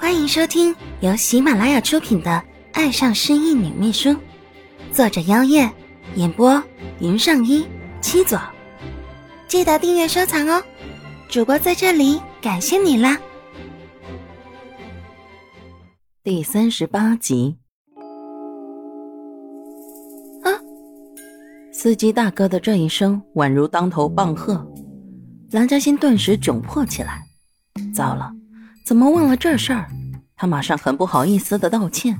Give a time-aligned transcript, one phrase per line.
[0.00, 2.30] 欢迎收听由喜马拉雅出品的
[2.72, 4.08] 《爱上失忆女秘书》，
[4.90, 5.70] 作者：妖夜，
[6.14, 6.60] 演播：
[7.00, 7.66] 云上一
[8.00, 8.40] 七左。
[9.46, 10.64] 记得订阅收藏哦！
[11.28, 13.20] 主播在这里感谢你啦！
[16.24, 17.58] 第三十八集。
[20.42, 20.48] 啊！
[21.74, 24.66] 司机大哥的这一声宛如当头棒喝，
[25.50, 27.22] 蓝嘉欣顿时窘迫起来。
[27.94, 28.32] 糟了！
[28.84, 29.88] 怎么忘了这事儿？
[30.36, 32.18] 他马上很不好意思的道歉：“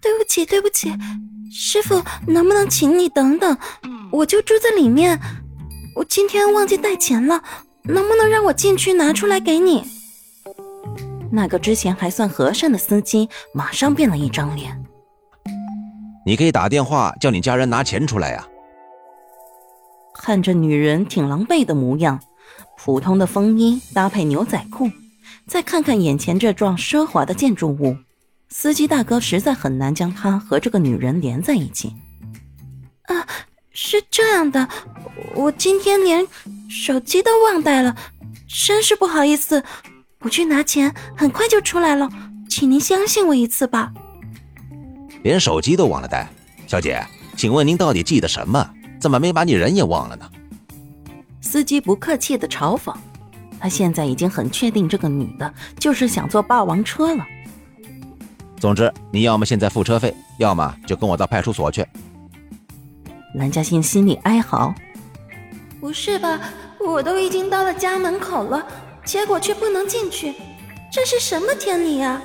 [0.00, 0.96] 对不起，对不起，
[1.52, 3.58] 师傅，能不能请你等等？
[4.12, 5.18] 我就住在里面，
[5.96, 7.42] 我今天忘记带钱了，
[7.82, 9.84] 能不能让我进去拿出来给你？”
[11.32, 14.84] 那个之前还算和善的司机马上变了一张脸
[16.24, 18.46] ：“你可以打电话叫你家人拿钱出来呀！”
[20.14, 22.20] 看着女人挺狼狈的模样，
[22.76, 24.88] 普通的风衣搭配牛仔裤。
[25.46, 27.96] 再看看眼前这幢奢华的建筑物，
[28.48, 31.94] 司机大哥实在很难将他和这个女人连在一起。
[33.02, 33.26] 啊，
[33.72, 34.68] 是这样的，
[35.34, 36.26] 我今天连
[36.68, 37.96] 手机都忘带了，
[38.48, 39.62] 真是不好意思。
[40.20, 42.08] 我去拿钱，很快就出来了，
[42.48, 43.92] 请您相信我一次吧。
[45.22, 46.28] 连手机都忘了带，
[46.66, 47.04] 小姐，
[47.36, 48.70] 请问您到底记得什么？
[49.00, 50.30] 怎么没把你人也忘了呢？
[51.40, 52.94] 司机不客气的嘲讽。
[53.60, 57.24] 他现在已经很确定，这个女的就是想坐霸王车了。
[58.58, 61.86] 总之，你要么现在付车费，要么就跟我到派出所去。
[63.34, 64.74] 蓝嘉欣心里哀嚎
[65.80, 66.40] ：“不是吧？
[66.80, 68.66] 我都已经到了家门口了，
[69.04, 70.34] 结果却不能进去，
[70.90, 72.20] 这是什么天理呀？”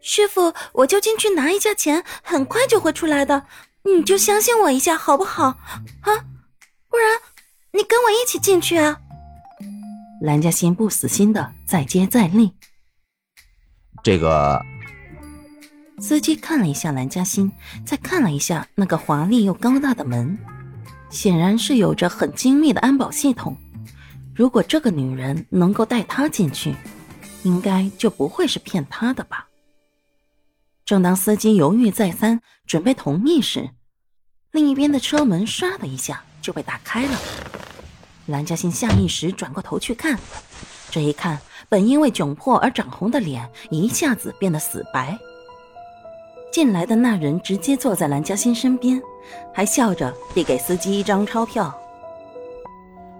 [0.00, 3.44] 师傅，我就进去拿一下钱，很快就会出来的，
[3.84, 5.44] 你就相信我一下好不好？
[5.44, 6.10] 啊，
[6.88, 7.18] 不然
[7.74, 9.00] 你跟我一起进去啊！
[10.20, 12.52] 蓝嘉欣不死心的再接再厉。
[14.04, 14.60] 这个
[15.98, 17.50] 司机看了一下蓝嘉欣，
[17.84, 20.36] 再看了一下那个华丽又高大的门，
[21.08, 23.56] 显然是有着很精密的安保系统。
[24.34, 26.74] 如果这个女人能够带他进去，
[27.42, 29.48] 应该就不会是骗他的吧。
[30.84, 33.70] 正当司机犹豫再三，准备同意时，
[34.50, 37.18] 另一边的车门唰的一下就被打开了。
[38.26, 40.18] 蓝嘉欣下意识转过头去看，
[40.90, 41.38] 这一看，
[41.68, 45.18] 本因为窘迫而涨红的脸一下子变得死白。
[46.52, 49.02] 进来的那人直接坐在蓝嘉欣身边，
[49.52, 51.74] 还笑着递给司机一张钞票：“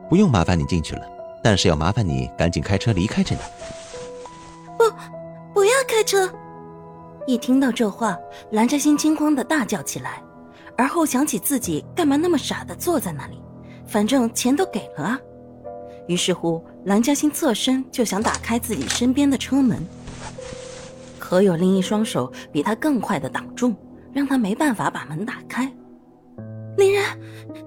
[0.08, 1.02] 不用麻烦你进去了，
[1.42, 3.40] 但是要麻烦你赶紧开车离开这里。
[4.78, 4.84] ”“不，
[5.52, 6.32] 不要开车！”
[7.26, 8.16] 一听到这话，
[8.52, 10.22] 蓝嘉欣惊慌的大叫起来，
[10.76, 13.41] 而后想起自己干嘛那么傻的坐在那里。
[13.92, 15.20] 反正钱都给了啊，
[16.08, 19.86] 于是乎，蓝嘉欣侧身就想打开自己身边的车门，
[21.18, 23.74] 可有另一双手比他更快的挡住，
[24.10, 25.70] 让他没办法把门打开。
[26.78, 27.04] 林然，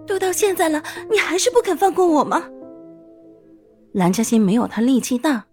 [0.07, 0.81] 都到现在了，
[1.11, 2.43] 你还是不肯放过我吗？
[3.93, 5.45] 蓝嘉欣没有他力气大，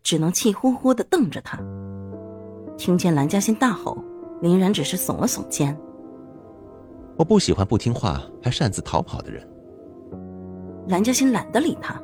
[0.00, 1.58] 只能气呼呼的瞪着他。
[2.78, 3.98] 听见蓝嘉欣大吼，
[4.42, 5.76] 林然只是耸了耸肩。
[7.16, 9.44] 我不喜欢不听话还擅自逃跑的人。
[10.88, 11.94] 蓝嘉欣懒得理他，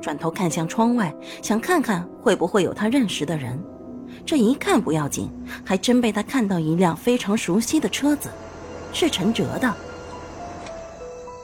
[0.00, 3.62] 转头看向窗外，想看看会不会有他认识的人。
[4.24, 5.30] 这一看不要紧，
[5.64, 8.30] 还真被他看到一辆非常熟悉的车子，
[8.92, 9.74] 是陈哲的。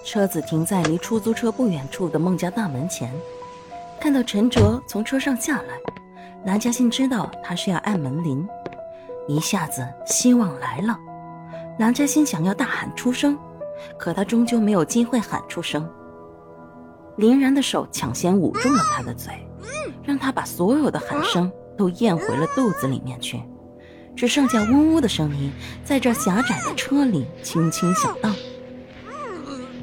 [0.04, 3.12] 车子停在离出租车不远处的孟家大门前，
[4.00, 5.74] 看到陈哲从车上下来，
[6.44, 8.48] 蓝嘉欣知道他是要按门铃，
[9.28, 10.98] 一下子希望来了。
[11.78, 13.38] 蓝嘉欣想要大喊出声，
[13.98, 15.88] 可他终究没有机会喊出声。
[17.16, 19.32] 林然的手抢先捂住了他的嘴，
[20.02, 23.42] 让他把所有的喊声都咽回了肚子里面去，
[24.16, 25.52] 只剩下呜呜的声音
[25.84, 28.34] 在这狭窄的车里轻轻响荡。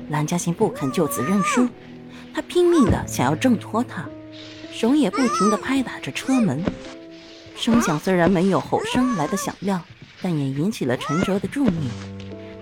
[0.10, 1.68] 蓝嘉欣不肯就此认输，
[2.34, 4.10] 他拼命的想要挣脱他，
[4.72, 6.64] 手也不停的拍打着车门，
[7.56, 9.80] 声响虽然没有吼声来的响亮，
[10.22, 11.90] 但也引起了陈哲的注意，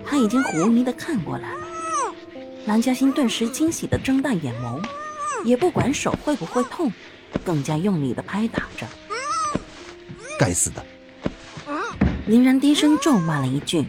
[0.06, 1.67] 他已经狐疑的看过来了。
[2.68, 4.84] 蓝嘉欣顿时惊喜的睁大眼眸，
[5.46, 6.92] 也不管手会不会痛，
[7.46, 8.86] 更加用力的拍打着。
[10.38, 10.86] 该死的！
[12.26, 13.86] 林然低声咒骂了一句，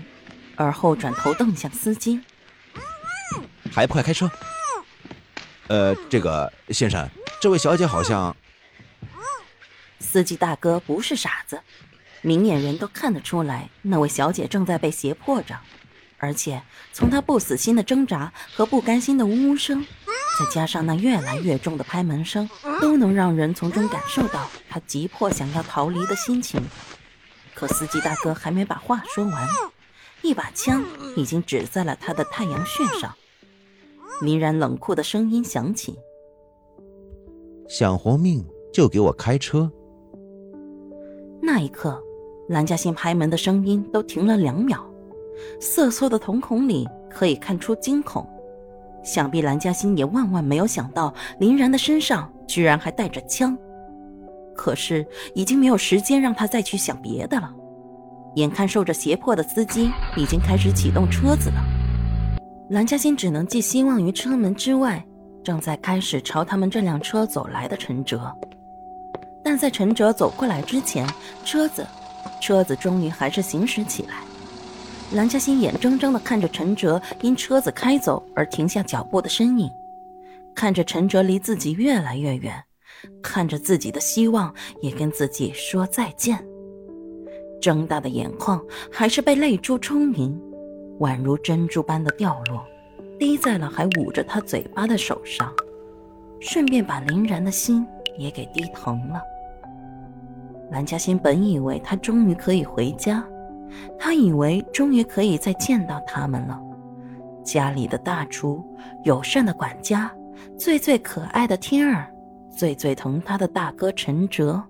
[0.55, 2.21] 而后转头瞪向司机
[3.73, 4.31] ：“还不快开车！”
[5.67, 7.11] 呃，这个先生，
[7.41, 8.35] 这位小姐好像……
[9.99, 11.61] 司机大哥不是傻子，
[12.23, 15.59] 明眼人都看得出来，那位小姐正在被胁迫着。
[16.19, 16.61] 而且
[16.93, 19.85] 从他不死心的挣扎和不甘心的呜呜声，
[20.39, 22.49] 再加上那越来越重的拍门声，
[22.81, 26.61] 都能让人从中感受到他急迫想要逃离的心情。
[27.55, 29.49] 可司机大哥还没把话说完，
[30.23, 30.85] 一把枪
[31.17, 33.15] 已经指在了他的太阳穴上。
[34.21, 35.97] 林然冷酷的声音响起
[37.69, 39.71] ：“想活命就给我开车。”
[41.41, 42.03] 那一刻，
[42.49, 44.85] 蓝嘉欣拍门的声音都停了两秒。
[45.61, 48.27] 瑟缩的瞳孔里可以看出惊恐，
[49.03, 53.57] 想必蓝嘉欣也万万没有想到林然的身上居然还带着枪。
[54.57, 57.51] 可是已经没有时间让他再去想别的了。
[58.35, 61.65] 眼看受着胁迫的司机已经开始启动车子了，
[62.71, 65.05] 蓝嘉欣只能寄希望于车门之外
[65.43, 68.33] 正在开始朝他们这辆车走来的陈哲。
[69.43, 71.09] 但在陈哲走过来之前，
[71.45, 71.87] 车子，
[72.41, 74.17] 车子终于还是行驶起来。
[75.15, 79.71] 蓝嘉欣眼睁睁地看着陈哲因车子开走而停下脚步的身影，
[80.55, 82.63] 看着陈哲离自己越来越远，
[83.23, 86.39] 看着自己的希望也跟自己说再见。
[87.59, 88.63] 睁大的眼眶
[88.93, 90.39] 还是被泪珠充盈，
[91.01, 92.63] 宛如珍珠般的掉落，
[93.19, 95.51] 滴在了还捂着他嘴巴的手上，
[96.39, 97.85] 顺便把林然的心
[98.19, 99.23] 也给滴疼了。
[100.71, 103.27] 蓝嘉欣本以为他终于可以回家。
[103.99, 106.61] 他以为终于可以再见到他们了，
[107.45, 108.65] 家里的大厨、
[109.05, 110.11] 友善的管家、
[110.59, 112.13] 最最可爱的天儿、
[112.51, 114.63] 最最疼他的大哥陈哲，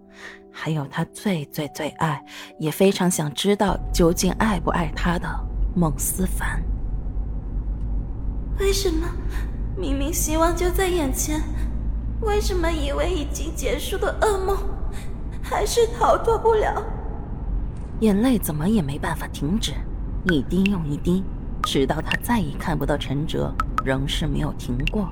[0.51, 2.25] 还有他最最最爱，
[2.59, 5.29] 也非常想知道究竟爱不爱他的
[5.75, 6.63] 孟思凡。
[8.59, 9.07] 为什么
[9.77, 11.41] 明明希望就在眼前，
[12.21, 14.57] 为什么以为已经结束的噩梦，
[15.41, 16.85] 还是逃脱不了？
[18.01, 19.73] 眼泪怎么也没办法停止，
[20.31, 21.25] 一滴又一滴，
[21.65, 23.53] 直到他再也看不到陈哲，
[23.85, 25.09] 仍是没有停过。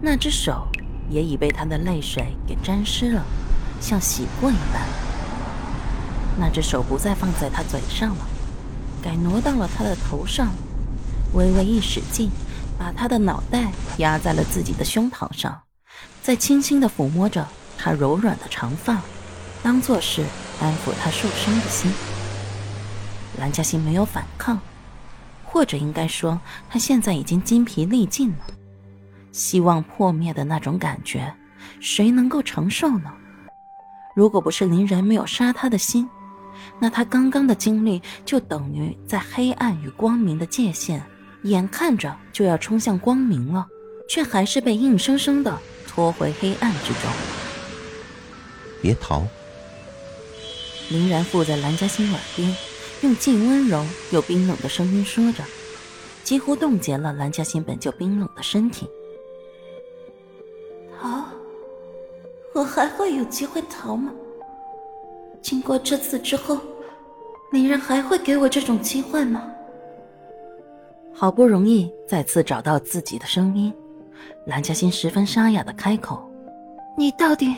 [0.00, 0.66] 那只手
[1.08, 3.24] 也已被他的泪水给沾湿了，
[3.80, 4.82] 像洗过一般。
[6.36, 8.26] 那只手不再放在他嘴上了，
[9.00, 10.48] 改挪到了他的头上，
[11.32, 12.28] 微微一使劲，
[12.76, 15.62] 把他的脑袋压在了自己的胸膛上，
[16.20, 17.46] 再轻轻地抚摸着
[17.78, 19.00] 他柔软的长发，
[19.62, 20.24] 当做是。
[20.60, 21.92] 安抚他受伤的心，
[23.38, 24.58] 蓝嘉欣没有反抗，
[25.44, 26.40] 或者应该说，
[26.70, 28.46] 他现在已经筋疲力尽了。
[29.32, 31.34] 希望破灭的那种感觉，
[31.80, 33.12] 谁能够承受呢？
[34.14, 36.08] 如果不是林然没有杀他的心，
[36.78, 41.02] 那他刚刚的经历就等于在黑暗与光明的界限，
[41.42, 43.66] 眼看着就要冲向光明了，
[44.08, 45.58] 却还是被硬生生的
[45.88, 47.10] 拖回黑暗之中。
[48.80, 49.26] 别逃。
[50.90, 52.54] 林然附在蓝嘉欣耳边，
[53.02, 55.42] 用既温柔又冰冷的声音说着，
[56.22, 58.86] 几乎冻结了蓝嘉欣本就冰冷的身体。
[61.00, 61.24] 逃？
[62.54, 64.12] 我还会有机会逃吗？
[65.42, 66.58] 经过这次之后，
[67.50, 69.42] 林然还会给我这种机会吗？
[71.12, 73.72] 好不容易再次找到自己的声音，
[74.46, 76.22] 蓝嘉欣十分沙哑的开口
[76.96, 77.54] ：“你到底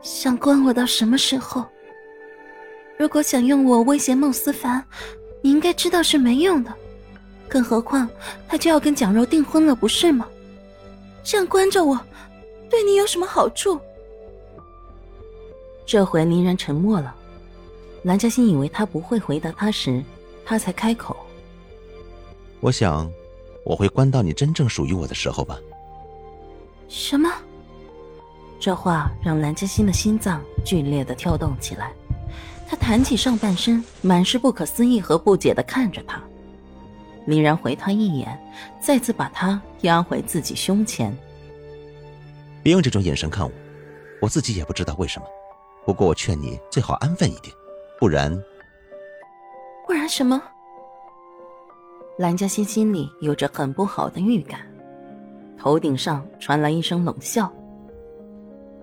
[0.00, 1.64] 想关我到什么时候？”
[2.98, 4.84] 如果想用我威胁孟思凡，
[5.42, 6.72] 你应该知道是没用的。
[7.48, 8.08] 更何况
[8.48, 10.26] 他就要跟蒋柔订婚了，不是吗？
[11.22, 11.98] 这样关着我，
[12.70, 13.78] 对你有什么好处？
[15.84, 17.14] 这回林然沉默了。
[18.02, 20.02] 蓝嘉欣以为他不会回答他时，
[20.44, 21.16] 他才开口
[22.60, 23.10] ：“我想，
[23.64, 25.58] 我会关到你真正属于我的时候吧。”
[26.88, 27.30] 什么？
[28.58, 31.92] 这话让蓝嘉欣的心脏剧烈的跳动起来。
[32.68, 36.22] 他弹起上半身，满是不可思议和不解的看着他。
[37.24, 38.38] 林然回他一眼，
[38.80, 41.16] 再次把他压回自己胸前。
[42.62, 43.52] 别用这种眼神看我，
[44.20, 45.26] 我自己也不知道为什么。
[45.84, 47.54] 不过我劝你最好安分一点，
[48.00, 48.32] 不然……
[49.86, 50.42] 不然什么？
[52.18, 54.60] 蓝嘉欣心里有着很不好的预感，
[55.56, 57.52] 头顶上传来一声冷笑：“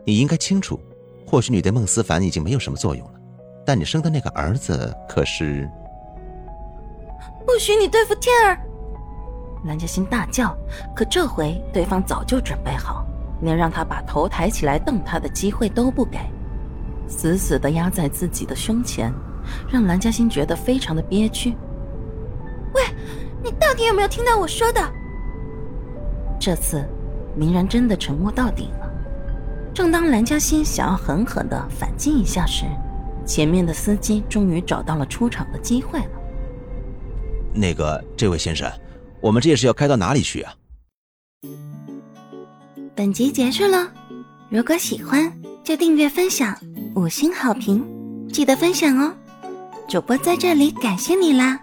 [0.06, 0.80] 你应该清楚，
[1.26, 3.20] 或许你对孟思凡已经没有什么作用了。”
[3.66, 5.70] 但你生的那个儿子可是……
[7.46, 8.60] 不许你对付天儿！
[9.66, 10.56] 蓝嘉欣大叫，
[10.96, 13.06] 可这回对方早就准备好，
[13.42, 16.20] 连让他把头抬起来瞪他的机会都不给，
[17.08, 19.14] 死死的压在自己的胸前，
[19.72, 21.56] 让蓝嘉欣觉得非常的憋屈。
[22.74, 22.82] 喂，
[23.42, 24.82] 你到底有没有听到我说的？
[26.40, 26.84] 这次，
[27.36, 28.90] 明然真的沉默到底了。
[29.74, 32.66] 正当蓝嘉欣想要狠狠的反击一下时，
[33.26, 36.10] 前面的司机终于找到了出场的机会了。
[37.54, 38.72] 那个，这位先生，
[39.22, 40.54] 我们这是要开到哪里去啊？
[42.96, 43.92] 本集结束了，
[44.50, 45.32] 如果喜欢
[45.64, 46.58] 就订阅分享，
[46.96, 47.84] 五星好评，
[48.32, 49.14] 记得分享哦。
[49.88, 51.60] 主播在这里感谢你啦！